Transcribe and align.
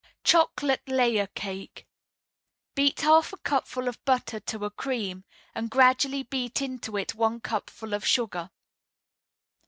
CHOCOLATE 0.23 0.87
LAYER 0.89 1.27
CAKE 1.35 1.85
Beat 2.73 3.01
half 3.01 3.33
a 3.33 3.37
cupful 3.37 3.87
of 3.87 4.03
butter 4.03 4.39
to 4.39 4.65
a 4.65 4.71
cream, 4.71 5.25
and 5.53 5.69
gradually 5.69 6.23
beat 6.23 6.59
into 6.59 6.97
it 6.97 7.13
one 7.13 7.39
cupful 7.39 7.93
of 7.93 8.03
sugar. 8.03 8.49